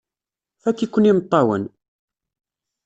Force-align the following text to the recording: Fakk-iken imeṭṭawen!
Fakk-iken 0.61 1.09
imeṭṭawen! 1.11 1.63